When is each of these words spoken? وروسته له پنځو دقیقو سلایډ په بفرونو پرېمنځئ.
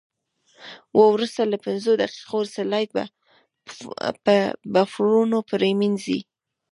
وروسته 1.03 1.41
له 1.51 1.57
پنځو 1.65 1.91
دقیقو 2.03 2.39
سلایډ 2.55 2.89
په 4.25 4.35
بفرونو 4.73 5.37
پرېمنځئ. 5.49 6.19